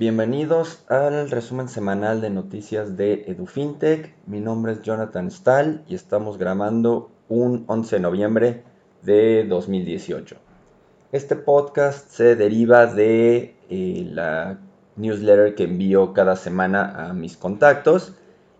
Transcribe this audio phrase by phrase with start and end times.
[0.00, 4.14] Bienvenidos al resumen semanal de noticias de EduFintech.
[4.24, 8.62] Mi nombre es Jonathan Stahl y estamos grabando un 11 de noviembre
[9.02, 10.36] de 2018.
[11.12, 14.58] Este podcast se deriva de eh, la
[14.96, 18.14] newsletter que envío cada semana a mis contactos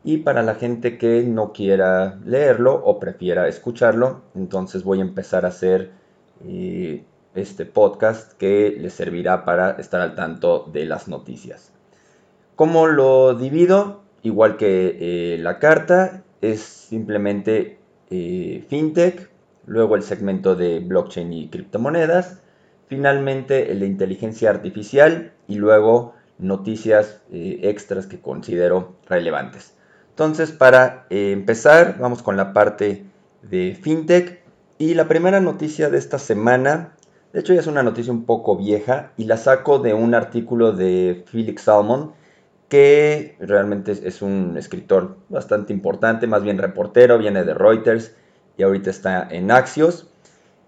[0.04, 5.46] y para la gente que no quiera leerlo o prefiera escucharlo, entonces voy a empezar
[5.46, 5.90] a hacer
[6.44, 7.02] eh,
[7.34, 11.72] este podcast que les servirá para estar al tanto de las noticias.
[12.56, 14.02] ¿Cómo lo divido?
[14.22, 17.78] Igual que eh, la carta, es simplemente
[18.10, 19.30] eh, fintech,
[19.66, 22.40] luego el segmento de blockchain y criptomonedas,
[22.88, 29.74] finalmente el de inteligencia artificial y luego noticias eh, extras que considero relevantes.
[30.10, 33.04] Entonces, para empezar, vamos con la parte
[33.42, 34.40] de fintech.
[34.76, 36.94] Y la primera noticia de esta semana
[37.32, 40.72] de hecho, ya es una noticia un poco vieja y la saco de un artículo
[40.72, 42.12] de Felix Salmon,
[42.68, 48.14] que realmente es un escritor bastante importante, más bien reportero, viene de Reuters
[48.56, 50.08] y ahorita está en Axios.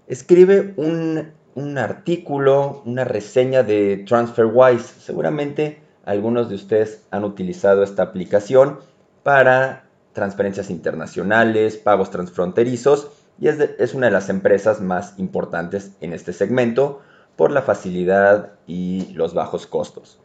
[0.07, 5.01] Escribe un, un artículo, una reseña de TransferWise.
[5.01, 8.79] Seguramente algunos de ustedes han utilizado esta aplicación
[9.23, 13.11] para transferencias internacionales, pagos transfronterizos
[13.41, 17.01] y es, una de las empresas más importantes en este segmento
[17.37, 20.21] por la facilidad y los bajos costos.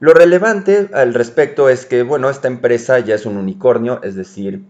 [0.00, 4.64] Lo relevante al respecto es que, bueno, esta empresa ya es un unicornio, es decir,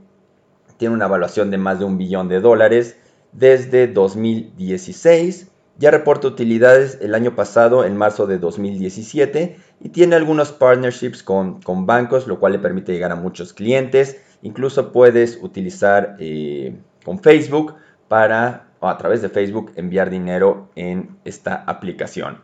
[0.76, 2.96] tiene una evaluación de más de un billón de dólares
[3.32, 5.48] desde 2016.
[5.76, 11.60] Ya reporta utilidades el año pasado, en marzo de 2017, y tiene algunos partnerships con,
[11.86, 14.20] bancos, lo cual le permite llegar a muchos clientes.
[14.42, 17.74] Incluso puedes utilizar eh, con Facebook
[18.08, 22.42] para, o a través de Facebook, enviar dinero en esta aplicación.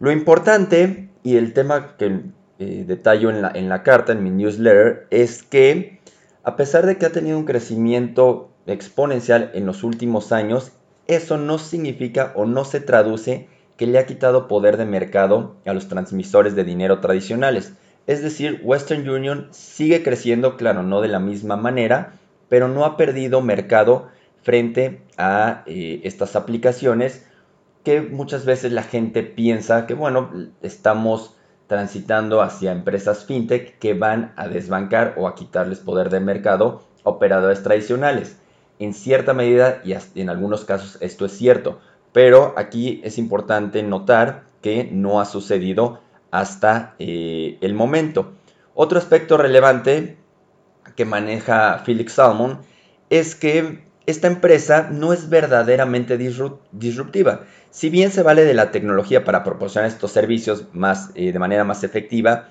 [0.00, 2.22] Lo importante y el tema que
[2.58, 6.00] eh, detallo en la, en la carta, en mi newsletter, es que
[6.44, 10.72] a pesar de que ha tenido un crecimiento exponencial en los últimos años,
[11.06, 15.72] eso no significa o no se traduce que le ha quitado poder de mercado a
[15.72, 17.72] los transmisores de dinero tradicionales.
[18.06, 22.14] Es decir, Western Union sigue creciendo, claro, no de la misma manera,
[22.48, 24.08] pero no ha perdido mercado
[24.42, 27.26] frente a eh, estas aplicaciones
[27.84, 30.30] que muchas veces la gente piensa que, bueno,
[30.62, 31.34] estamos
[31.66, 37.10] transitando hacia empresas fintech que van a desbancar o a quitarles poder de mercado a
[37.10, 38.38] operadores tradicionales.
[38.78, 41.78] En cierta medida y en algunos casos esto es cierto,
[42.12, 48.32] pero aquí es importante notar que no ha sucedido hasta eh, el momento.
[48.74, 50.16] Otro aspecto relevante
[50.98, 52.58] que maneja Felix Salmon
[53.08, 57.42] es que esta empresa no es verdaderamente disruptiva.
[57.70, 61.62] Si bien se vale de la tecnología para proporcionar estos servicios más, eh, de manera
[61.62, 62.48] más efectiva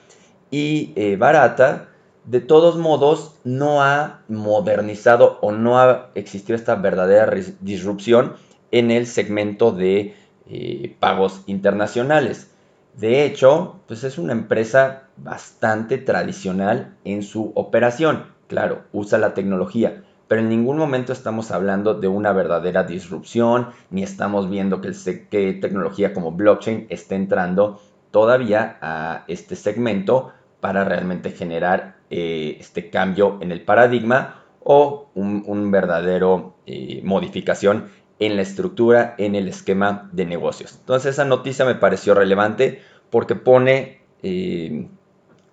[0.49, 1.89] y eh, barata,
[2.23, 7.29] de todos modos no ha modernizado o no ha existido esta verdadera
[7.59, 8.37] disrupción
[8.71, 10.15] en el segmento de
[10.49, 12.49] eh, pagos internacionales.
[12.95, 18.36] De hecho, pues es una empresa bastante tradicional en su operación.
[18.47, 24.03] Claro, usa la tecnología, pero en ningún momento estamos hablando de una verdadera disrupción, ni
[24.03, 27.79] estamos viendo que, el, tecnología como blockchain esté entrando
[28.11, 35.71] todavía a este segmento para realmente generar eh, este cambio en el paradigma o un,
[35.71, 40.75] verdadero eh, modificación en la estructura, en el esquema de negocios.
[40.79, 44.87] Entonces esa noticia me pareció relevante porque pone eh,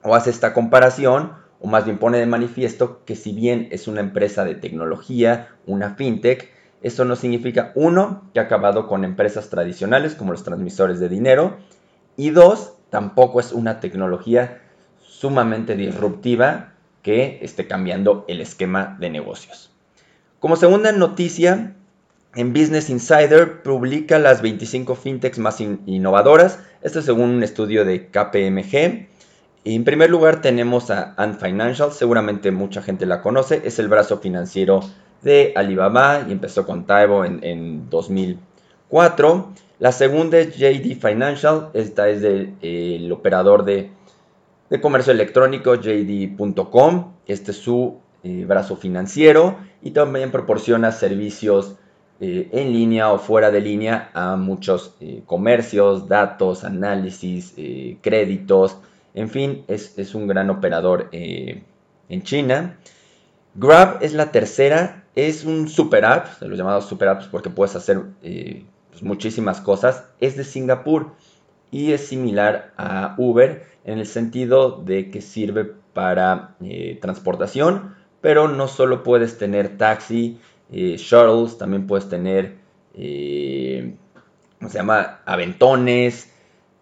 [0.03, 4.01] o hace esta comparación o más bien pone de manifiesto que si bien es una
[4.01, 6.51] empresa de tecnología, una fintech,
[6.83, 11.57] esto no significa, uno, que ha acabado con empresas tradicionales como los transmisores de dinero,
[12.19, 14.61] y dos, tampoco es una tecnología
[15.01, 19.73] sumamente disruptiva que esté cambiando el esquema de negocios.
[20.41, 21.77] Como segunda noticia,
[22.35, 29.14] en Business Insider publica las 25 fintechs más innovadoras, esto según un estudio de KPMG,
[29.65, 34.19] en primer lugar tenemos a Ant Financial, seguramente mucha gente la conoce, es el brazo
[34.19, 34.81] financiero
[35.23, 39.53] de Alibaba y empezó con Taibo en, 2004.
[39.79, 43.91] La segunda es JD Financial, esta es del operador de,
[44.83, 51.77] comercio electrónico JD.com, este es su eh, brazo financiero y también proporciona servicios
[52.21, 57.55] eh, en línea o fuera de línea a muchos eh, comercios, datos, análisis,
[58.03, 58.79] créditos,
[59.15, 61.63] en fin, es, un gran operador eh,
[62.09, 62.79] en China.
[63.55, 67.77] Grab es la tercera, es un super app, de los llamados super apps porque puedes
[67.77, 70.05] hacer eh, pues, muchísimas cosas.
[70.19, 71.13] Es de Singapur
[71.71, 78.49] y es similar a Uber en el sentido de que sirve para eh, transportación, pero
[78.49, 80.41] no solo puedes tener taxi,
[80.71, 82.57] shuttles, también puedes tener,
[82.93, 85.21] ¿cómo se llama?
[85.25, 86.34] Aventones,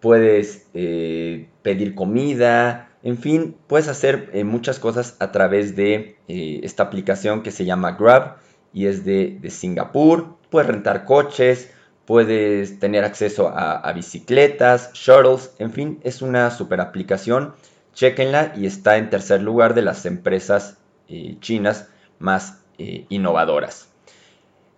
[0.03, 7.51] puedes pedir comida, en fin, puedes hacer muchas cosas a través de esta aplicación que
[7.51, 8.35] se llama Grab
[8.73, 10.35] y es de, Singapur.
[10.49, 11.71] Puedes rentar coches,
[12.05, 17.53] puedes tener acceso a, bicicletas, shuttles, en fin, es una super aplicación.
[17.93, 20.77] Chequenla y está en tercer lugar de las empresas
[21.07, 23.87] eh, chinas más eh, innovadoras.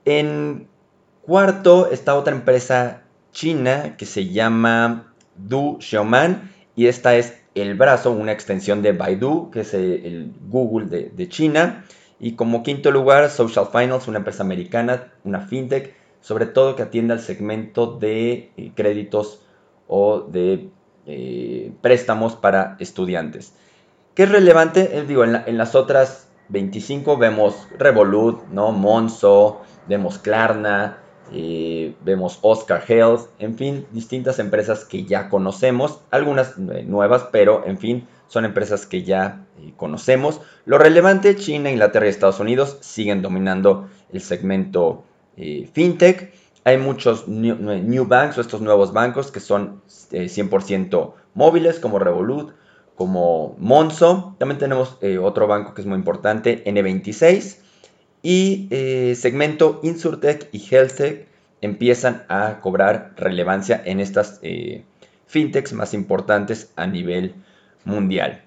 [0.04, 0.68] En
[1.22, 8.12] cuarto está otra empresa china que se llama Du Xiaoman y esta es el brazo,
[8.12, 11.86] una extensión de Baidu, que es el, Google de, China.
[12.20, 15.96] Y como quinto lugar, Social Finance, una empresa americana, una fintech
[16.26, 19.42] sobre todo que atienda al segmento de eh, créditos
[19.88, 20.72] o de
[21.06, 23.54] eh, préstamos para estudiantes.
[24.16, 24.98] ¿Qué es relevante?
[24.98, 28.72] Eh, digo, en, las otras 25 vemos Revolut, ¿no?
[28.72, 30.98] Monzo, vemos Klarna,
[31.32, 38.08] vemos Oscar Health, en fin, distintas empresas que ya conocemos, algunas nuevas, pero en fin,
[38.28, 39.46] son empresas que ya
[39.78, 40.42] conocemos.
[40.66, 45.04] Lo relevante, China, Inglaterra y Estados Unidos siguen dominando el segmento
[45.38, 46.34] eh, fintech.
[46.64, 52.54] Hay muchos new, banks o estos nuevos bancos que son 100% eh, móviles como Revolut,
[52.96, 54.36] como Monzo.
[54.40, 57.60] También tenemos eh, otro banco que es muy importante, N26.
[58.28, 58.70] Y
[59.16, 61.28] segmento Insurtech y HealthTech
[61.62, 64.42] empiezan a cobrar relevancia en estas
[65.28, 67.36] fintechs más importantes a nivel
[67.84, 68.42] mundial.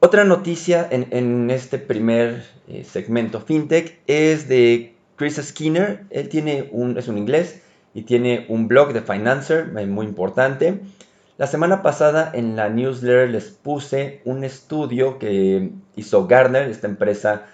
[0.00, 2.44] Otra noticia en, este primer
[2.84, 7.62] segmento fintech es de Chris Skinner, él tiene un, es un inglés
[7.92, 10.80] y tiene un blog de Financer eh, muy importante.
[11.36, 17.46] La semana pasada en la newsletter les puse un estudio que hizo Gartner, esta empresa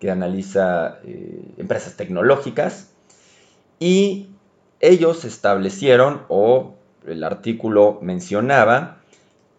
[0.00, 2.90] que analiza eh, empresas tecnológicas,
[3.78, 4.30] y
[4.80, 6.74] ellos establecieron, o
[7.06, 8.98] el artículo mencionaba,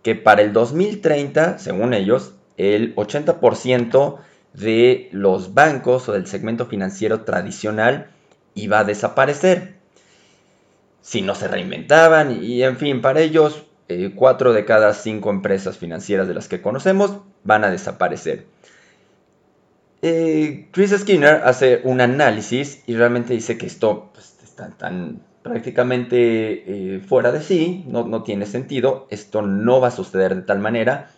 [0.04, 4.18] que para el 2030, según ellos, el 80%
[4.54, 8.12] de los bancos o del segmento financiero tradicional
[8.56, 9.76] iba a desaparecer.
[11.02, 15.78] Si no se reinventaban y en fin, para ellos, eh, cuatro de cada cinco empresas
[15.78, 18.46] financieras de las que conocemos van a desaparecer.
[20.02, 26.96] Eh, Chris Skinner hace un análisis y realmente dice que esto pues, está tan prácticamente
[26.96, 30.60] eh, fuera de sí, no, no tiene sentido, esto no va a suceder de tal
[30.60, 31.12] manera.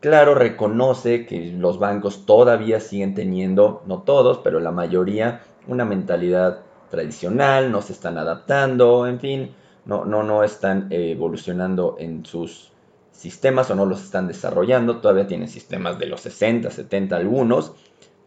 [0.00, 6.60] Claro, reconoce que los bancos todavía siguen teniendo, no todos, pero la mayoría, una mentalidad
[6.90, 9.54] tradicional, no se están adaptando, en fin,
[9.86, 12.72] no, no, no están evolucionando en sus
[13.10, 17.72] sistemas o no los están desarrollando, todavía tienen sistemas de los 60, 70 algunos,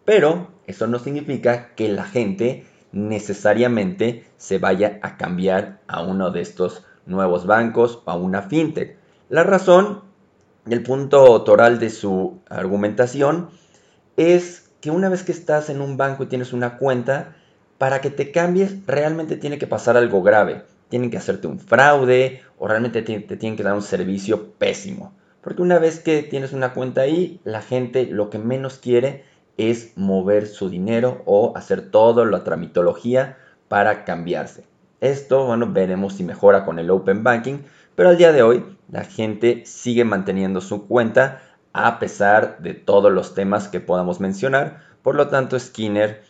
[0.06, 6.42] pero eso no significa que la gente necesariamente se vaya a cambiar a uno de
[6.42, 8.98] estos nuevos bancos o a una fintech.
[9.30, 10.02] La razón
[10.70, 13.50] el punto toral de su argumentación
[14.18, 17.36] es que una vez que estás en un banco y tienes una cuenta,
[17.78, 20.64] para que te cambies realmente tiene que pasar algo grave.
[20.90, 25.14] Tienen que hacerte un fraude o realmente te, tienen que dar un servicio pésimo.
[25.42, 29.24] Porque una vez que tienes una cuenta ahí, la gente lo que menos quiere
[29.58, 34.66] es mover su dinero o hacer toda la tramitología para cambiarse.
[35.00, 37.60] Esto, bueno, veremos si mejora con el Open Banking,
[37.96, 41.42] pero al día de hoy la gente sigue manteniendo su cuenta
[41.74, 44.82] a pesar de todos los temas que podamos mencionar.
[45.02, 46.24] Por lo tanto, Skinner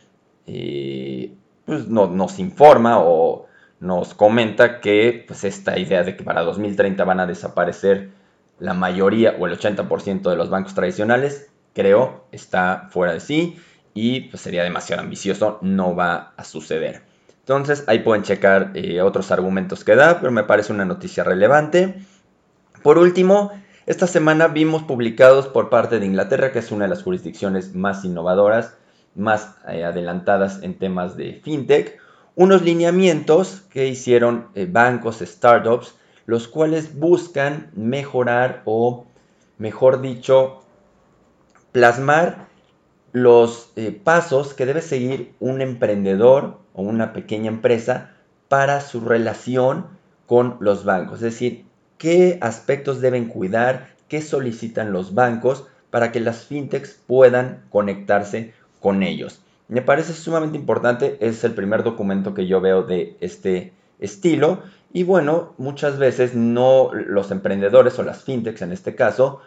[0.48, 1.34] eh,
[1.66, 3.48] pues, nos informa o
[3.80, 8.12] nos comenta que pues, esta idea de que para 2030 van a desaparecer
[8.60, 13.58] la mayoría o el 80% de los bancos tradicionales, creo, está fuera de sí
[13.94, 17.04] y pues, sería demasiado ambicioso, no va a suceder.
[17.40, 21.96] Entonces ahí pueden checar eh, otros argumentos que da, pero me parece una noticia relevante.
[22.84, 23.52] Por último,
[23.86, 28.06] esta semana vimos publicados por parte de Inglaterra, que es una de las jurisdicciones más
[28.06, 28.76] innovadoras,
[29.16, 32.00] más eh, adelantadas en temas de fintech,
[32.36, 39.06] unos lineamientos que hicieron eh, bancos, startups, los cuales buscan mejorar o,
[39.58, 40.61] mejor dicho,
[41.72, 42.48] plasmar
[43.12, 48.12] los eh, pasos que debe seguir un emprendedor o una pequeña empresa
[48.48, 49.88] para su relación
[50.26, 51.16] con los bancos.
[51.16, 51.66] Es decir,
[51.98, 59.04] qué aspectos deben cuidar, qué solicitan los bancos para que las fintechs puedan conectarse con
[59.04, 59.42] ellos.
[59.68, 65.04] Me parece sumamente importante, es el primer documento que yo veo de este estilo Y
[65.04, 69.42] bueno, muchas veces no los emprendedores o las fintechs en este caso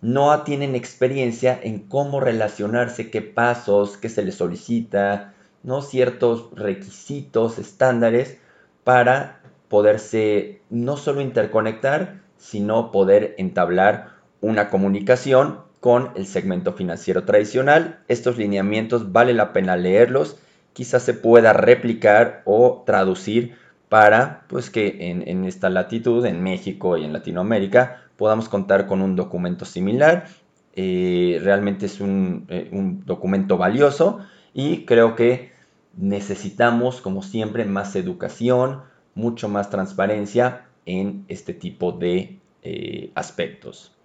[0.00, 5.82] no tienen experiencia en cómo relacionarse, qué pasos, qué se les solicita, ¿no?
[5.82, 8.38] ciertos requisitos, estándares
[8.84, 14.08] para poderse no solo interconectar, sino poder entablar
[14.40, 18.00] una comunicación con el segmento financiero tradicional.
[18.08, 20.38] Estos lineamientos vale la pena leerlos,
[20.72, 23.56] quizás se pueda replicar o traducir
[23.88, 29.16] para pues que en, esta latitud, en México y en Latinoamérica, podamos contar con un
[29.16, 30.26] documento similar.
[30.74, 34.18] Eh, realmente es un, eh, un documento valioso
[34.52, 35.52] y creo que
[35.96, 38.82] necesitamos, como siempre, más educación,
[39.14, 43.96] mucho más transparencia en este tipo de eh, aspectos.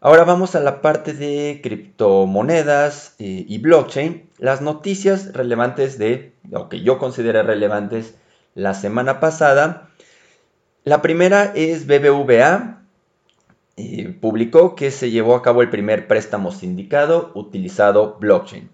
[0.00, 4.30] Ahora vamos a la parte de criptomonedas y blockchain.
[4.38, 8.14] Las noticias relevantes de, lo que yo considero relevantes
[8.54, 9.90] la semana pasada.
[10.82, 12.83] La primera es BBVA.
[13.76, 18.70] Eh, publicó que se llevó a cabo el primer préstamo sindicado utilizado blockchain.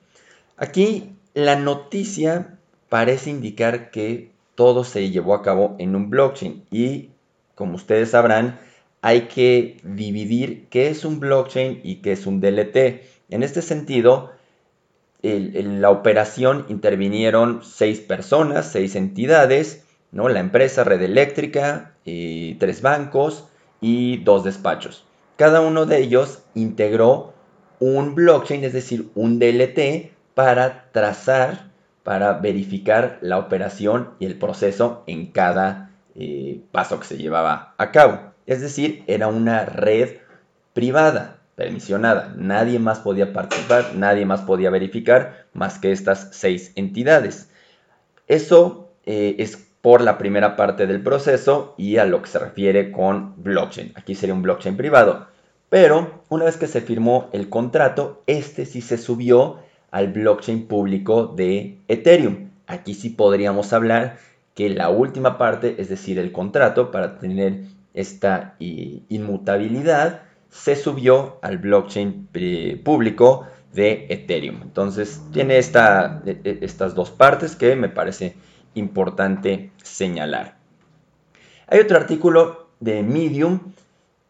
[0.57, 7.11] Aquí la noticia parece indicar que todo se llevó a cabo en un blockchain y
[7.55, 8.59] como ustedes sabrán,
[9.03, 13.03] hay que dividir qué es un blockchain y qué es un DLT.
[13.31, 14.33] En este sentido,
[15.23, 20.29] en la operación intervinieron seis personas, seis entidades, ¿no?
[20.29, 23.47] la empresa Red Eléctrica, y tres bancos
[23.81, 25.05] y dos despachos.
[25.37, 27.33] Cada uno de ellos integró
[27.79, 31.71] un blockchain, es decir, un DLT, para trazar,
[32.03, 37.91] para verificar la operación y el proceso en cada eh, paso que se llevaba a
[37.91, 38.33] cabo.
[38.47, 40.19] Es decir, era una red
[40.73, 42.35] privada, permisionada.
[42.37, 47.51] Nadie más podía participar, nadie más podía verificar más que estas seis entidades.
[48.27, 52.93] Eso eh, es por la primera parte del proceso y a lo que se refiere
[52.93, 53.93] con blockchain.
[53.95, 55.29] Aquí sería un blockchain privado.
[55.69, 59.59] Pero una vez que se firmó el contrato, este sí se subió
[59.91, 62.51] al blockchain público de Ethereum.
[62.67, 64.19] Aquí sí podríamos hablar
[64.55, 67.63] que la última parte, es decir, el contrato para tener
[67.95, 74.63] esta inmutabilidad se subió al blockchain eh, público de Ethereum.
[74.63, 78.35] Entonces tiene e, e, estas dos partes que me parece
[78.75, 80.57] importante señalar.
[81.67, 83.73] Hay otro artículo de Medium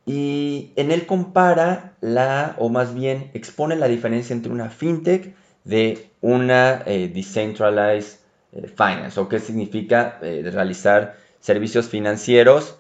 [0.07, 6.11] y en él compara la, o más bien expone la diferencia entre una fintech de
[6.21, 8.19] una eh, decentralized
[8.53, 12.77] eh, finance, o qué significa realizar servicios financieros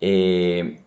[0.00, 0.80] eh,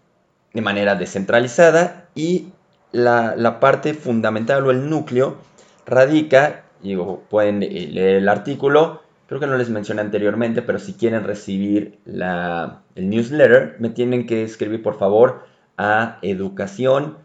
[0.53, 2.49] de manera descentralizada y
[2.91, 5.37] la, parte fundamental o el núcleo
[5.85, 10.93] radica, digo, pueden eh, leer el artículo, creo que no les mencioné anteriormente, pero si
[10.93, 15.45] quieren recibir el newsletter, me tienen que escribir por favor
[15.77, 17.19] a educación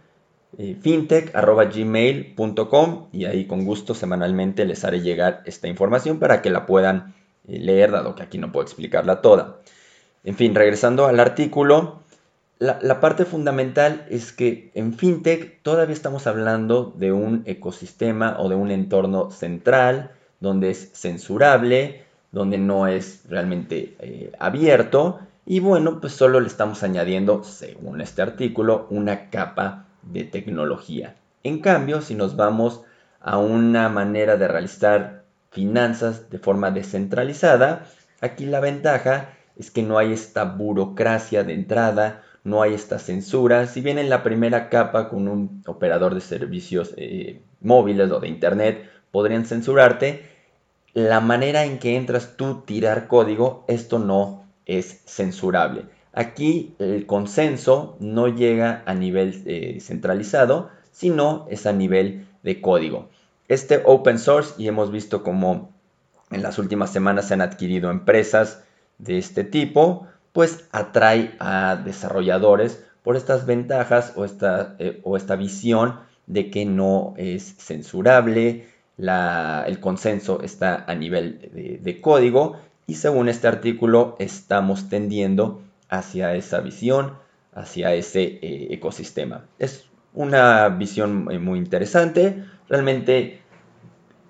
[0.58, 0.76] eh,
[3.12, 7.14] y ahí con gusto semanalmente les haré llegar esta información para que la puedan
[7.46, 9.60] leer, dado que aquí no puedo explicarla toda.
[10.24, 12.00] En fin, regresando al artículo,
[12.58, 18.56] la, parte fundamental es que en FinTech todavía estamos hablando de un ecosistema o de
[18.56, 20.10] un entorno central
[20.44, 26.82] donde es censurable, donde no es realmente eh, abierto y bueno, pues solo le estamos
[26.82, 31.16] añadiendo, según este artículo, una capa de tecnología.
[31.42, 32.82] En cambio, si nos vamos
[33.20, 37.86] a una manera de realizar finanzas de forma descentralizada,
[38.22, 43.66] aquí la ventaja es que no hay esta burocracia de entrada, no hay esta censura.
[43.66, 48.28] Si bien en la primera capa con un operador de servicios eh, móviles o de
[48.28, 50.33] internet podrían censurarte,
[50.94, 55.86] la manera en que entras tú tirar código, esto no es censurable.
[56.12, 63.08] Aquí el consenso no llega a nivel eh, centralizado, sino es a nivel de código.
[63.48, 65.72] Este open source, y hemos visto cómo
[66.30, 68.62] en las últimas semanas se han adquirido empresas
[68.98, 75.34] de este tipo, pues atrae a desarrolladores por estas ventajas o esta, eh, o esta
[75.34, 83.28] visión de que no es censurable, el consenso está a nivel de, código y según
[83.28, 87.14] este artículo estamos tendiendo hacia esa visión,
[87.54, 89.46] hacia ese eh, ecosistema.
[89.58, 93.40] Es una visión muy interesante, realmente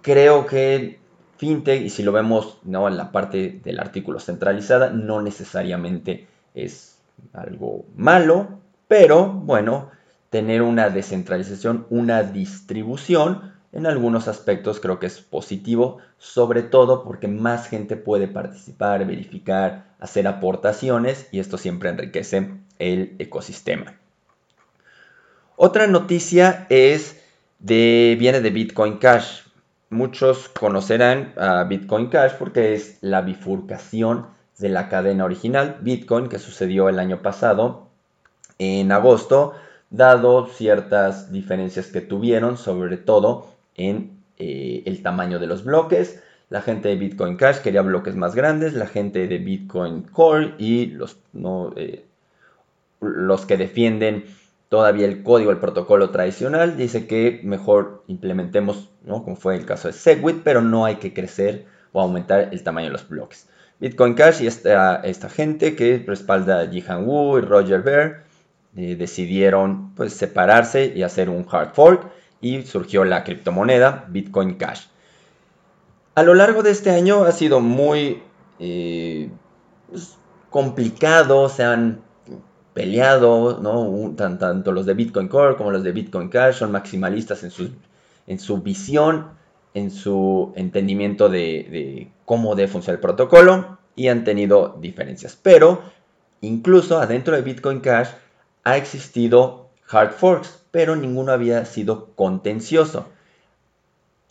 [0.03, 0.99] creo que
[1.37, 2.89] fintech y si lo vemos ¿no?
[2.89, 6.99] en la parte del artículo centralizada, no necesariamente es
[7.33, 9.91] algo malo, pero bueno,
[10.31, 17.27] tener una descentralización, una distribución en algunos aspectos creo que es positivo, sobre todo porque
[17.27, 23.99] más gente puede participar, verificar, hacer aportaciones y esto siempre enriquece el ecosistema.
[25.57, 27.21] Otra noticia es
[27.59, 29.41] de, viene de Bitcoin Cash.
[29.91, 34.29] Muchos conocerán a Bitcoin Cash porque es la bifurcación
[34.59, 37.89] de la cadena original Bitcoin que sucedió el año pasado
[38.61, 39.55] en agosto,
[39.91, 46.23] dado ciertas diferencias que tuvieron, sobre todo en eh, el tamaño de los bloques.
[46.51, 50.87] La gente de Bitcoin Cash quería bloques más grandes, la gente de Bitcoin Core y
[50.87, 51.19] los,
[51.77, 52.05] eh,
[53.01, 54.25] los que defienden
[54.69, 59.23] todavía el código, el protocolo tradicional, dice que mejor implementemos, ¿no?
[59.23, 62.89] como fue el caso de Segwit, pero no hay que crecer o aumentar el tamaño
[62.89, 63.49] de los bloques.
[63.79, 68.23] Bitcoin Cash y esta, esta gente que respalda a Jihan Wu y Roger Ver
[68.77, 72.11] eh, decidieron pues, separarse y hacer un hard fork
[72.45, 74.89] y surgió la criptomoneda Bitcoin Cash.
[76.15, 78.23] A lo largo de este año ha sido muy
[78.59, 79.31] eh,
[79.91, 80.19] pues,
[80.51, 82.03] complicado, se han
[82.75, 83.63] peleado,
[84.15, 87.71] tanto los de Bitcoin Core como los de Bitcoin Cash son maximalistas en su,
[88.27, 89.31] en su visión,
[89.73, 95.39] en su entendimiento de, de cómo debe funcionar el protocolo y han tenido diferencias.
[95.41, 95.83] Pero
[96.43, 98.09] incluso adentro de Bitcoin Cash
[98.65, 103.07] ha existido hard forks, pero ninguno había sido contencioso.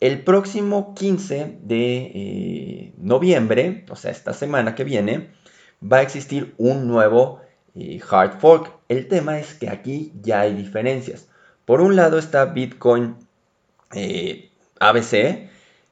[0.02, 5.30] El próximo 15 de eh, noviembre, o sea, esta semana que viene,
[5.82, 7.40] va a existir un nuevo
[7.76, 8.74] eh, hard fork.
[8.90, 11.30] El tema es que aquí ya hay diferencias.
[11.64, 13.16] Por un lado está Bitcoin
[13.94, 15.50] eh, ABC,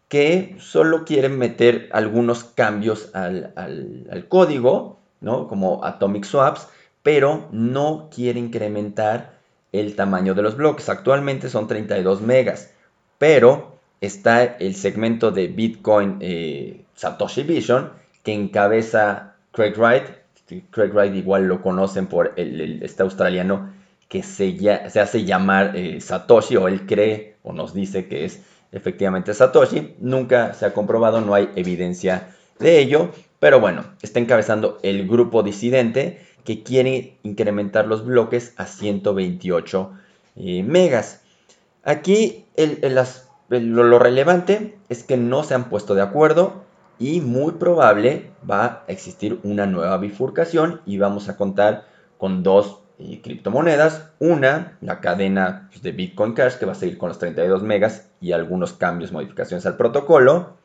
[0.09, 5.47] que solo quieren meter algunos cambios al, al código, ¿no?
[5.47, 6.67] como atomic swaps,
[7.03, 9.39] pero no quiere incrementar
[9.71, 10.89] el tamaño de los bloques.
[10.89, 12.71] Actualmente son 32 megas,
[13.17, 17.91] pero está el segmento de Bitcoin eh, Satoshi Vision
[18.23, 20.03] que encabeza Craig Wright.
[20.69, 23.73] Craig Wright igual lo conocen por el, este australiano
[24.09, 24.57] que se,
[24.89, 29.95] se hace llamar eh, Satoshi o él cree o nos dice que es efectivamente Satoshi.
[29.99, 35.43] Nunca se ha comprobado, no hay evidencia de ello, pero bueno, está encabezando el grupo
[35.43, 39.91] disidente que quiere incrementar los bloques a 128
[40.35, 41.21] eh, megas.
[41.83, 42.45] Aquí
[43.49, 46.63] lo, relevante es que no se han puesto de acuerdo
[46.99, 51.85] y muy probable va a existir una nueva bifurcación y vamos a contar
[52.17, 54.09] con dos eh, criptomonedas.
[54.19, 58.07] Una, la cadena pues, de Bitcoin Cash que va a seguir con los 32 megas
[58.21, 60.57] y algunos cambios, modificaciones al protocolo.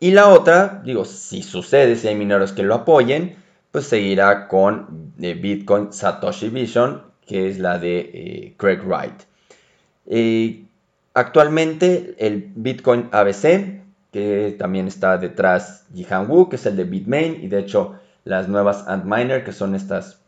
[0.00, 3.36] Y la otra, digo, si sucede, si hay mineros que lo apoyen,
[3.72, 9.22] pues seguirá con eh, Bitcoin Satoshi Vision, que es la de eh, Craig Wright.
[10.06, 10.64] Eh,
[11.14, 17.38] actualmente el Bitcoin ABC, que también está detrás Jihan Wu, que es el de Bitmain,
[17.42, 20.20] y de hecho las nuevas Antminer, que son estas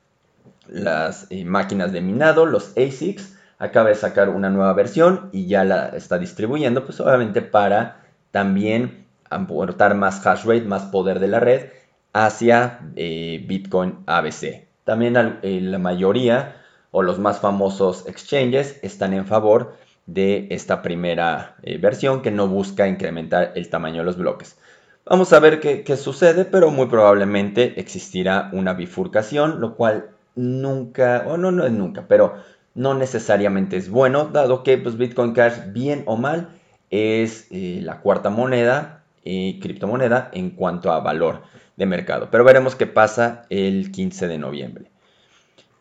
[0.68, 5.88] las máquinas de minado, los ASICs, acaba de sacar una nueva versión y ya la
[5.88, 11.66] está distribuyendo, pues obviamente para también aportar más hash rate, más poder de la red
[12.12, 14.66] hacia eh, Bitcoin ABC.
[14.85, 16.57] También eh, la mayoría
[16.90, 19.75] o los más famosos exchanges están en favor
[20.07, 24.59] de esta primera eh, versión que no busca incrementar el tamaño de los bloques.
[25.07, 31.37] Vamos a ver qué, sucede, pero muy probablemente existirá una bifurcación, lo cual nunca, o
[31.37, 32.35] no, no es nunca, pero
[32.75, 36.51] no necesariamente es bueno, dado que pues, Bitcoin Cash, bien o mal,
[36.90, 41.42] es la cuarta moneda, criptomoneda en cuanto a valor
[41.76, 42.28] de mercado.
[42.30, 44.90] Pero veremos qué pasa el 15 de noviembre.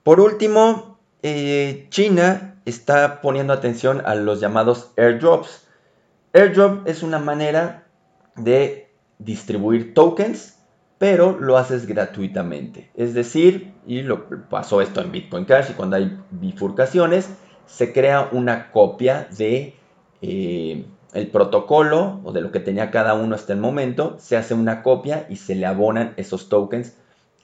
[0.03, 5.67] Por último, eh, China está poniendo atención a los llamados airdrops.
[6.33, 7.87] Airdrop es una manera
[8.35, 10.57] de distribuir tokens,
[10.97, 12.91] pero lo haces gratuitamente.
[12.95, 17.29] Es decir, y lo pasó esto en Bitcoin Cash y cuando hay bifurcaciones,
[17.65, 19.75] se crea una copia de
[20.21, 24.53] eh, el protocolo o de lo que tenía cada uno hasta el momento, se hace
[24.53, 26.93] una copia y se le abonan esos tokens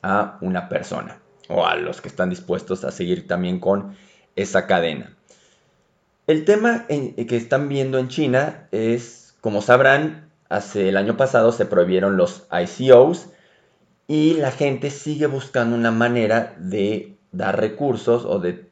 [0.02, 3.96] a una persona o a los que están dispuestos a seguir también con
[4.36, 5.16] esa cadena.
[6.28, 11.66] El tema que están viendo en China es, como sabrán, hace el año pasado se
[11.66, 13.28] prohibieron los ICOs
[14.08, 18.70] y la gente sigue buscando una manera de dar recursos o de,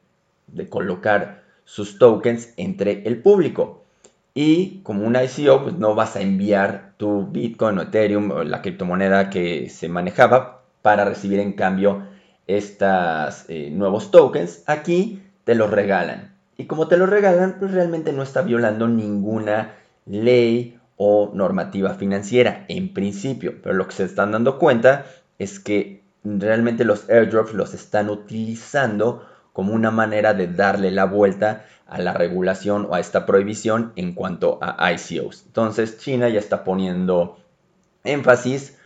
[0.47, 3.82] de colocar sus tokens entre el público.
[4.35, 8.61] Y como un ICO, pues no vas a enviar tu Bitcoin o Ethereum o la
[8.61, 12.07] criptomoneda que se manejaba para recibir en cambio
[12.47, 14.63] estos eh, nuevos tokens.
[14.65, 16.33] Aquí te los regalan.
[16.57, 22.65] Y como te los regalan, pues realmente no está violando ninguna ley o normativa financiera
[22.67, 25.05] en principio, pero lo que se están dando cuenta
[25.39, 31.65] es que realmente los airdrops los están utilizando como una manera de darle la vuelta
[31.93, 35.43] a la regulación o a esta prohibición en cuanto a ICOs.
[35.45, 37.37] Entonces China ya está poniendo
[38.03, 38.79] énfasis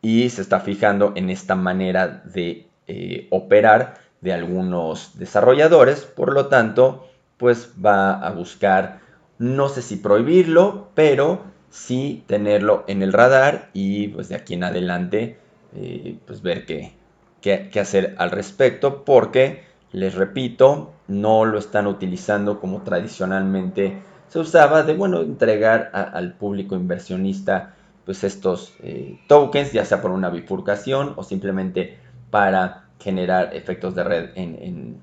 [0.00, 6.46] y se está fijando en esta manera de eh, operar de algunos desarrolladores, por lo
[6.46, 9.00] tanto, pues va a buscar,
[9.38, 14.64] no sé si prohibirlo, pero sí tenerlo en el radar y pues de aquí en
[14.64, 15.38] adelante,
[15.74, 16.94] eh, pues ver qué,
[17.42, 24.82] qué hacer al respecto, porque, les repito, no lo están utilizando como tradicionalmente se usaba
[24.82, 31.14] de, bueno, entregar al público inversionista pues estos eh, tokens, ya sea por una bifurcación
[31.16, 31.98] o simplemente
[32.30, 35.00] para generar efectos de red en,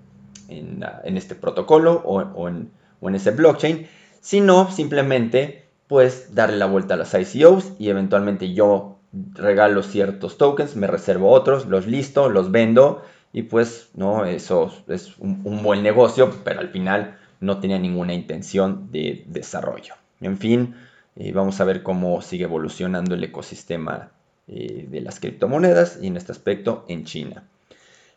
[1.04, 3.88] este protocolo o, en, ese blockchain,
[4.22, 9.00] sino simplemente pues darle la vuelta a las ICOs y eventualmente yo
[9.34, 15.18] regalo ciertos tokens, me reservo otros, los listo, los vendo y pues no, eso es
[15.18, 19.96] un, buen negocio, pero al final no tenía ninguna intención de desarrollo.
[20.22, 20.76] En fin,
[21.16, 24.12] eh, vamos a ver cómo sigue evolucionando el ecosistema
[24.48, 27.44] eh, de las criptomonedas y en este aspecto en China.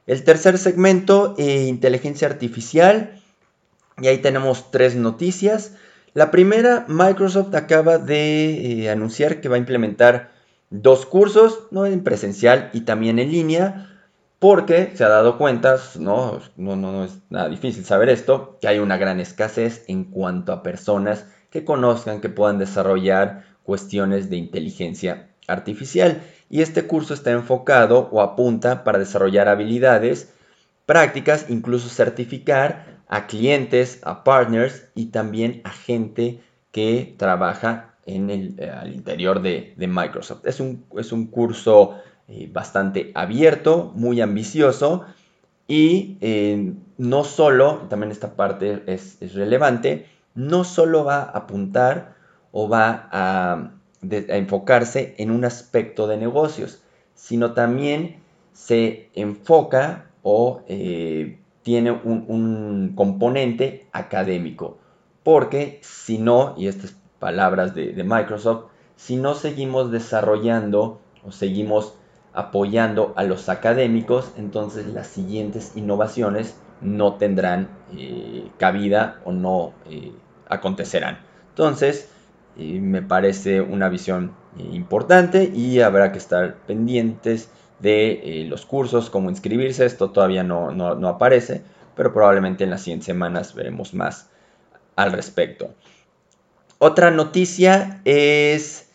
[0.07, 3.21] El tercer segmento, eh, inteligencia artificial.
[4.01, 5.75] Y ahí tenemos tres noticias.
[6.13, 10.31] La primera, Microsoft acaba de anunciar que va a implementar
[10.69, 11.87] dos cursos, ¿no?
[11.87, 13.96] en presencial y también en línea,
[14.39, 18.79] porque se ha dado cuenta, no, no, no es nada difícil saber esto, que hay
[18.79, 25.31] una gran escasez en cuanto a personas que conozcan, que puedan desarrollar cuestiones de inteligencia
[25.49, 26.23] artificial.
[26.49, 30.33] Y este curso está enfocado o apunta para desarrollar habilidades
[30.85, 38.55] prácticas, incluso certificar a clientes, a partners y también a gente que trabaja en el
[38.59, 40.47] eh, al interior de, Microsoft.
[40.47, 45.05] Es un, es un curso eh, bastante abierto, muy ambicioso
[45.69, 52.17] y eh, no solo, también esta parte es, relevante, no solo va a apuntar
[52.53, 53.71] o va a,
[54.03, 56.83] enfocarse en un aspecto de negocios,
[57.15, 58.17] sino también
[58.53, 64.79] se enfoca o eh, tiene un, componente académico.
[65.23, 71.95] Porque si no, y estas palabras de, de Microsoft, si no seguimos desarrollando o seguimos
[72.37, 80.13] apoyando a los académicos, entonces las siguientes innovaciones no tendrán eh, cabida o no eh,
[80.47, 81.19] acontecerán.
[81.49, 82.11] Entonces,
[82.59, 84.35] eh, me parece una visión
[84.71, 89.87] importante y habrá que estar pendientes de los cursos, cómo inscribirse.
[89.87, 91.63] Esto todavía no, no, aparece,
[91.95, 94.29] pero probablemente en las siguientes semanas veremos más
[94.95, 95.71] al respecto.
[96.79, 98.89] Otra noticia es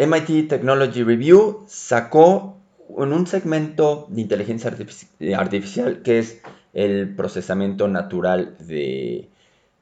[0.00, 2.56] MIT Technology Review sacó
[2.96, 4.74] en un segmento de inteligencia
[5.36, 6.40] artificial que es
[6.72, 9.28] el procesamiento natural de,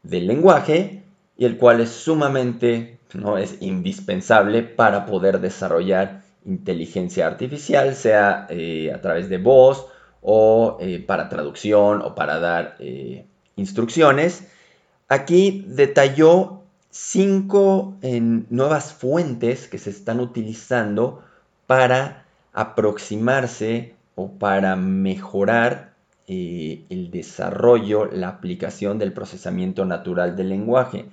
[0.02, 1.04] del lenguaje
[1.36, 8.92] y el cual es sumamente, no es indispensable para poder desarrollar inteligencia artificial, sea eh,
[8.92, 9.86] a través de voz
[10.20, 14.48] o eh, para traducción o para dar eh, instrucciones.
[15.06, 16.57] Aquí detalló
[16.90, 21.22] cinco nuevas fuentes que se están utilizando
[21.66, 25.94] para aproximarse o para mejorar
[26.26, 31.06] eh, el desarrollo, la aplicación del procesamiento natural del lenguaje.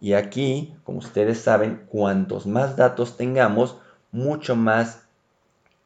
[0.00, 3.76] Y aquí, como ustedes saben, cuantos más datos tengamos,
[4.12, 5.02] mucho más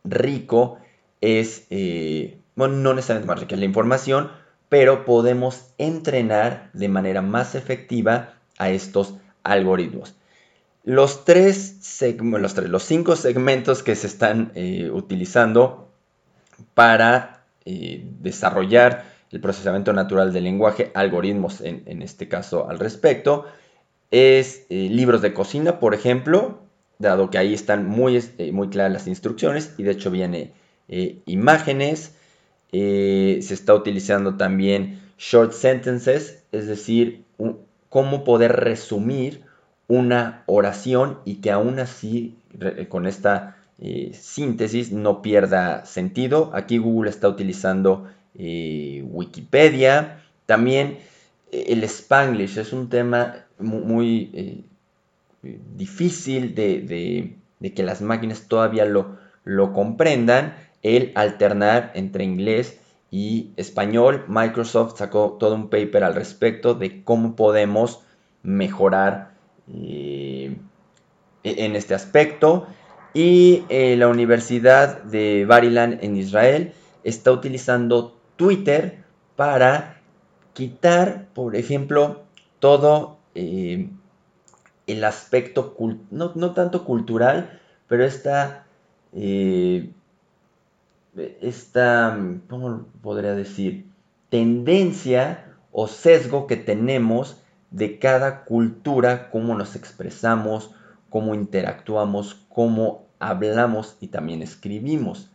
[0.05, 0.79] rico
[1.21, 4.31] es, eh, bueno, no necesariamente más rica es la información,
[4.69, 9.15] pero podemos entrenar de manera más efectiva a estos
[9.47, 10.15] algoritmos.
[10.85, 11.79] Los tres,
[12.21, 15.91] los, tres, los cinco segmentos que se están eh, utilizando
[16.75, 23.47] para eh, desarrollar el procesamiento natural del lenguaje, algoritmos en, este caso al respecto,
[24.13, 26.61] es eh, libros de cocina, por ejemplo,
[26.99, 30.53] dado que ahí están muy, muy claras las instrucciones y de hecho viene
[31.27, 32.15] imágenes,
[32.71, 37.25] se está utilizando también short sentences, es decir,
[37.97, 39.41] cómo poder resumir
[39.89, 42.37] una oración y que aún así
[42.91, 46.51] con esta eh, síntesis no pierda sentido.
[46.53, 50.21] Aquí Google está utilizando eh, Wikipedia.
[50.45, 50.99] También
[51.51, 54.67] eh, el Spanglish es un tema muy,
[55.75, 57.35] difícil de,
[57.75, 60.55] que las máquinas todavía lo, lo comprendan.
[60.83, 62.79] El alternar entre inglés
[63.11, 64.25] y español.
[64.29, 68.01] Microsoft sacó todo un paper al respecto de cómo podemos
[68.43, 69.35] mejorar
[69.73, 70.57] eh,
[71.45, 72.67] e-, en este aspecto.
[73.15, 79.05] Y eh, la Universidad de Barilan en Israel está utilizando Twitter
[79.37, 80.03] para
[80.53, 82.25] quitar, por ejemplo,
[82.59, 83.89] todo eh,
[84.87, 85.75] el aspecto,
[86.11, 88.67] no, no, tanto cultural, pero esta,
[91.41, 93.87] esta, ¿cómo podría decir?
[94.29, 100.71] Tendencia o sesgo que tenemos de cada cultura, cómo nos expresamos,
[101.11, 105.31] cómo interactuamos, cómo hablamos y también escribimos.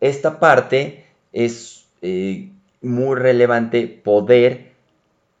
[0.00, 4.72] Esta parte es eh, muy relevante poder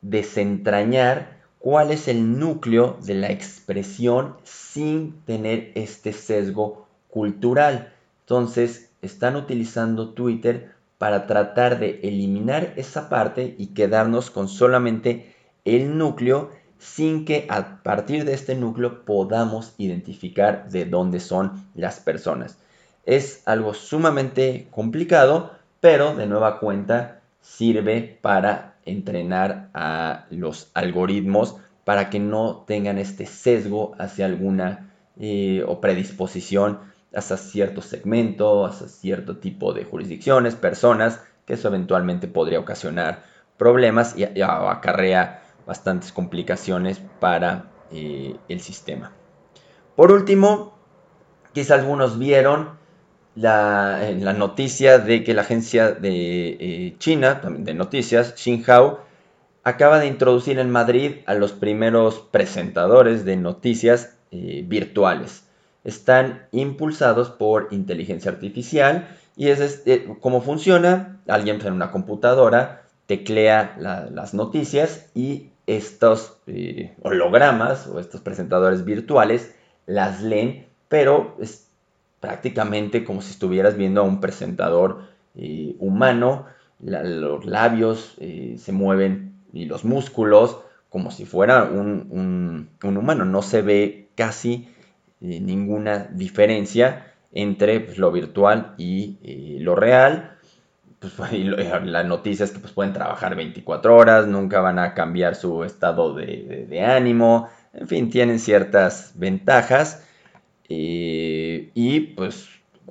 [0.02, 7.92] desentrañar cuál es el núcleo de la expresión sin tener este sesgo cultural.
[8.20, 15.98] Entonces, están utilizando Twitter para tratar de eliminar esa parte y quedarnos con solamente el
[15.98, 22.58] núcleo sin que a partir de este núcleo podamos identificar de dónde son las personas.
[23.04, 32.10] Es algo sumamente complicado, pero de nueva cuenta sirve para entrenar a los algoritmos para
[32.10, 36.80] que no tengan este sesgo hacia alguna eh, o predisposición
[37.16, 43.24] hacia cierto segmento, hacia cierto tipo de jurisdicciones, personas, que eso eventualmente podría ocasionar
[43.56, 49.12] problemas y, acarrea bastantes complicaciones para eh, el sistema.
[49.94, 50.76] Por último,
[51.52, 52.78] quizás algunos vieron
[53.34, 59.04] la, la, noticia de que la agencia de eh, China, de noticias, Xinhua,
[59.64, 65.45] acaba de introducir en Madrid a los primeros presentadores de noticias eh, virtuales.
[65.86, 69.84] Están impulsados por inteligencia artificial y es
[70.20, 71.20] cómo funciona.
[71.28, 79.54] Alguien en una computadora teclea las noticias y estos eh, hologramas o estos presentadores virtuales
[79.86, 81.68] las leen, pero es
[82.20, 85.04] prácticamente como si estuvieras viendo a un presentador
[85.36, 86.46] eh, humano.
[86.80, 90.58] los labios se mueven y los músculos
[90.90, 93.24] como si fuera un, humano.
[93.24, 94.68] No se ve casi
[95.20, 100.36] ninguna diferencia entre pues, lo virtual y lo real
[100.98, 101.14] pues,
[101.84, 106.14] la noticia es que pues, pueden trabajar 24 horas, nunca van a cambiar su estado
[106.14, 110.02] de, ánimo, en fin, tienen ciertas ventajas.
[110.68, 112.48] Eh, y pues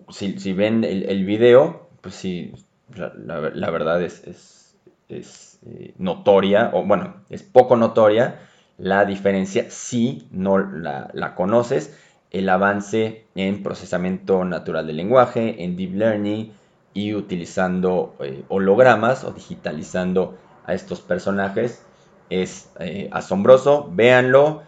[0.09, 2.53] si, ven el, video, pues sí,
[2.95, 4.75] la, verdad es,
[5.09, 8.39] eh, notoria, o bueno, es poco notoria
[8.77, 11.97] la diferencia si no la conoces,
[12.39, 16.51] el avance en procesamiento natural del lenguaje, en deep learning,
[16.93, 21.83] y utilizando eh, hologramas o digitalizando a estos personajes
[22.29, 24.63] es eh, asombroso, véanlo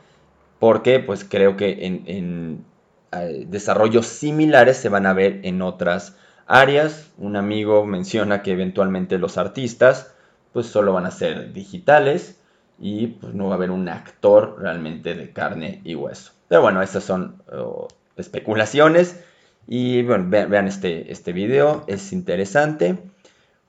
[0.59, 2.65] porque pues creo que en,
[3.11, 7.11] eh, desarrollos similares se van a ver en otras áreas.
[7.17, 10.13] Un amigo menciona que eventualmente los artistas
[10.53, 12.39] pues solo van a ser digitales
[12.79, 16.36] y pues no va a haber un actor realmente de carne y hueso.
[16.47, 19.19] Pero bueno, esas son oh, especulaciones.
[19.67, 22.97] Y bueno, vean, este, este video, es interesante.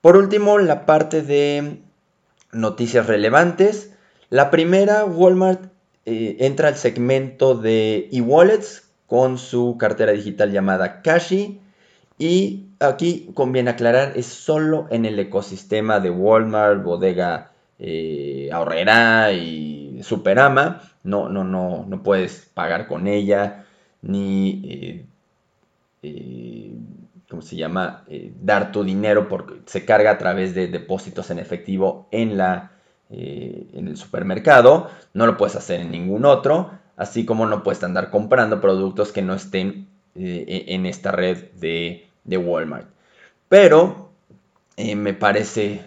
[0.01, 1.81] Por último, la parte de
[2.53, 3.93] noticias relevantes.
[4.29, 5.71] La primera, Walmart
[6.05, 11.59] eh, entra al segmento de e-wallets con su cartera digital llamada Cashi.
[12.17, 19.88] Y aquí conviene aclarar, es solo en el ecosistema de Walmart, Bodega eh, Ahorrera y
[20.01, 20.81] Superama.
[21.03, 23.65] No, no, no, no puedes pagar con ella
[24.01, 25.05] ni eh,
[26.01, 26.71] eh,
[27.29, 28.03] ¿cómo se llama?
[28.07, 32.71] Eh, dar tu dinero porque se carga a través de depósitos en efectivo en, la,
[33.09, 34.89] eh, en el supermercado.
[35.13, 39.21] No lo puedes hacer en ningún otro, así como no puedes andar comprando productos que
[39.21, 42.87] no estén e-, en esta red de, de Walmart.
[43.47, 44.09] Pero
[44.77, 45.81] me parece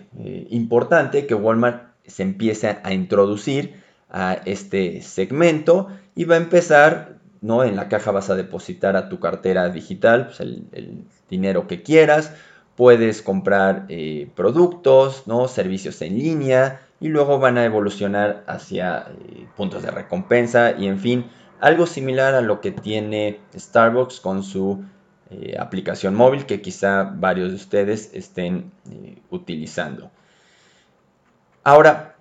[0.50, 3.81] importante que Walmart se empiece a introducir
[4.12, 7.64] a este segmento y va a empezar ¿no?
[7.64, 12.32] En la caja vas a depositar a tu cartera digital pues, el, dinero que quieras.
[12.76, 15.48] Puedes comprar eh, productos, ¿no?
[15.48, 20.98] servicios en línea y luego van a evolucionar hacia eh, puntos de recompensa y en
[20.98, 21.26] fin,
[21.60, 24.84] algo similar a lo que tiene Starbucks con su
[25.30, 28.70] eh, aplicación móvil que quizá varios de ustedes estén
[29.30, 30.10] utilizando.
[31.64, 32.11] Ahora,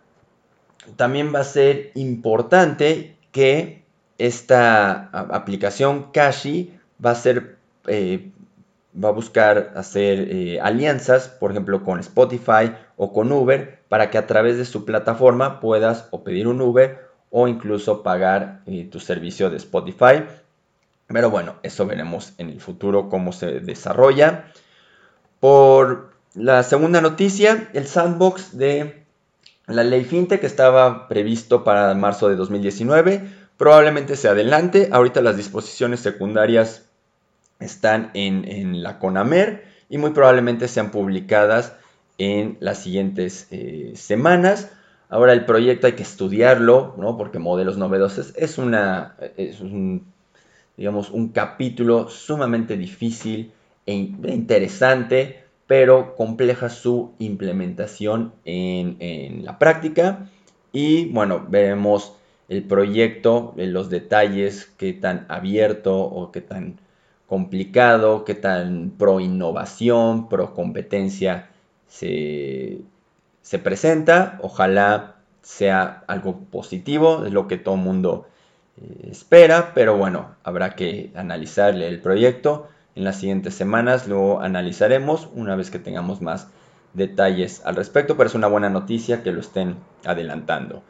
[0.96, 3.84] también va a ser importante que
[4.18, 8.32] esta aplicación Kashi va a ser, eh,
[8.94, 14.18] va a buscar hacer eh, alianzas, por ejemplo, con Spotify o con Uber, para que
[14.18, 19.00] a través de su plataforma puedas o pedir un Uber o incluso pagar eh, tu
[19.00, 20.26] servicio de Spotify.
[21.08, 24.52] Pero bueno, eso veremos en el futuro cómo se desarrolla.
[25.40, 29.01] Por la segunda noticia, el sandbox de
[29.72, 33.22] la ley FinTech estaba previsto para marzo de 2019.
[33.58, 34.90] Probablemente se adelante.
[34.92, 36.84] Ahorita las disposiciones secundarias
[37.60, 41.74] están en, la CONAMER y muy probablemente sean publicadas
[42.18, 44.72] en las siguientes eh, semanas.
[45.10, 47.18] Ahora el proyecto hay que estudiarlo, ¿no?
[47.18, 49.16] Porque modelos novedosos es una,
[50.78, 53.52] digamos, un capítulo sumamente difícil
[53.86, 55.41] e interesante,
[55.72, 60.28] pero compleja su implementación en, la práctica.
[60.74, 62.12] Y bueno, veremos
[62.50, 66.82] el proyecto, los detalles, qué tan abierto o qué tan
[67.26, 71.48] complicado, qué tan pro innovación, pro competencia
[71.88, 72.82] se,
[73.42, 74.40] se presenta.
[74.42, 78.28] Ojalá sea algo positivo, es lo que todo el mundo
[78.76, 82.68] eh, espera, pero bueno, habrá que analizarle el proyecto.
[82.96, 86.48] En las siguientes semanas lo analizaremos una vez que tengamos más
[86.94, 90.84] detalles al respecto, pero es una buena noticia que lo estén adelantando.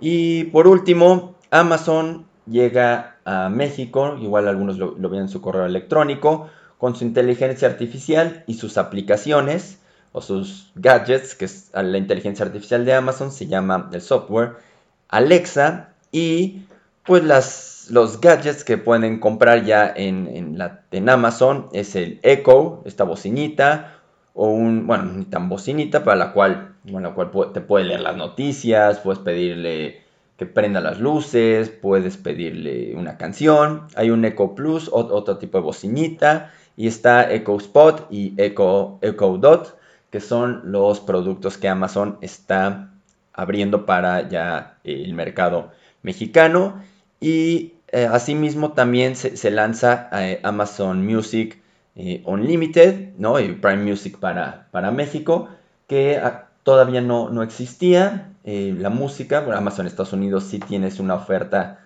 [0.00, 6.48] Y por último, Amazon llega a México, igual algunos lo, ven en su correo electrónico,
[6.78, 9.80] con su inteligencia artificial y sus aplicaciones
[10.12, 14.56] o sus gadgets, que es la inteligencia artificial de Amazon, se llama el software
[15.08, 16.62] Alexa y
[17.08, 23.94] pues los gadgets que pueden comprar ya en, Amazon es el Echo, esta bocinita,
[24.34, 28.14] o un, bueno, ni tan bocinita, para la cual, la cual te puede leer las
[28.14, 30.02] noticias, puedes pedirle
[30.36, 35.64] que prenda las luces, puedes pedirle una canción, hay un Echo Plus, otro tipo de
[35.64, 39.78] bocinita, y está Echo Spot y Echo, Echo Dot,
[40.10, 42.90] que son los productos que Amazon está
[43.32, 45.70] abriendo para ya el mercado
[46.02, 46.82] mexicano.
[47.20, 51.58] Y eh, asimismo también se, lanza eh, Amazon Music
[51.96, 53.40] eh, Unlimited, ¿no?
[53.40, 55.48] Y Prime Music para, para México,
[55.86, 58.32] que ah, todavía no, no existía.
[58.44, 61.80] la música, bueno, Amazon Estados Unidos sí tienes una oferta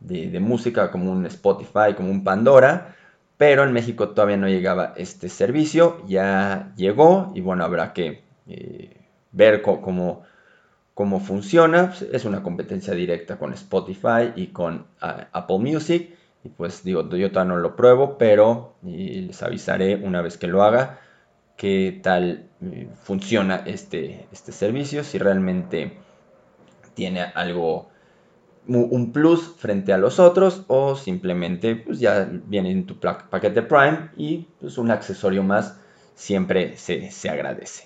[0.00, 2.94] de, de música como un Spotify, como un Pandora,
[3.36, 8.22] pero en México todavía no llegaba este servicio, ya llegó y bueno, habrá que
[9.32, 10.22] ver cómo,
[10.96, 11.94] cómo, funciona.
[12.12, 16.16] Es una competencia directa con Spotify y con ah, Apple Music.
[16.42, 20.62] Y pues digo, yo todavía no lo pruebo, pero les avisaré una vez que lo
[20.64, 21.00] haga
[21.56, 25.98] qué tal eh, funciona este, este servicio, si realmente
[26.94, 27.88] tiene algo
[28.68, 34.10] un plus frente a los otros o simplemente pues ya viene en tu paquete Prime
[34.16, 35.78] y pues un accesorio más
[36.16, 37.84] siempre se, agradece.